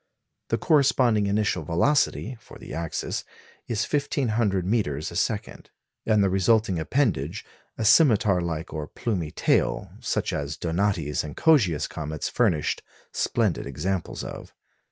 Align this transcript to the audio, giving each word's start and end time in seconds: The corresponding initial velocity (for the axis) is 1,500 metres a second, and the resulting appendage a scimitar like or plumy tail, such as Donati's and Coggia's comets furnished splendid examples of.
The 0.49 0.57
corresponding 0.57 1.27
initial 1.27 1.63
velocity 1.63 2.35
(for 2.39 2.57
the 2.57 2.73
axis) 2.73 3.23
is 3.67 3.85
1,500 3.85 4.65
metres 4.65 5.11
a 5.11 5.15
second, 5.15 5.69
and 6.07 6.23
the 6.23 6.29
resulting 6.31 6.79
appendage 6.79 7.45
a 7.77 7.85
scimitar 7.85 8.41
like 8.41 8.73
or 8.73 8.87
plumy 8.87 9.29
tail, 9.29 9.91
such 9.99 10.33
as 10.33 10.57
Donati's 10.57 11.23
and 11.23 11.37
Coggia's 11.37 11.85
comets 11.87 12.29
furnished 12.29 12.81
splendid 13.11 13.67
examples 13.67 14.23
of. 14.23 14.55